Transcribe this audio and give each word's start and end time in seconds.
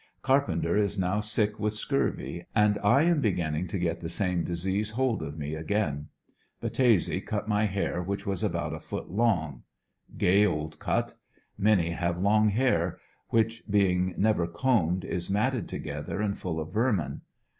Carpenter 0.23 0.75
is 0.75 0.97
now 0.97 1.19
sick 1.21 1.59
with 1.59 1.73
scurvy, 1.73 2.47
and 2.55 2.79
I 2.83 3.03
am 3.03 3.21
beginning 3.21 3.67
to 3.67 3.77
get 3.77 3.99
the 3.99 4.09
same 4.09 4.43
disease 4.43 4.89
hold 4.89 5.21
of 5.21 5.37
me 5.37 5.53
again. 5.53 6.07
Battese 6.59 7.23
cut 7.23 7.47
my 7.47 7.65
hair 7.65 8.01
which 8.01 8.25
was 8.25 8.43
about 8.43 8.73
a 8.73 8.79
foot 8.79 9.11
long. 9.11 9.61
Gay 10.17 10.43
old 10.43 10.79
cut. 10.79 11.13
Many 11.55 11.91
have 11.91 12.17
long 12.19 12.49
hair, 12.49 12.97
which, 13.29 13.61
being 13.69 14.15
never 14.17 14.47
combed, 14.47 15.05
is 15.05 15.29
matted 15.29 15.69
together 15.69 16.19
and 16.19 16.35
full 16.35 16.59
of 16.59 16.73
vermin. 16.73 17.21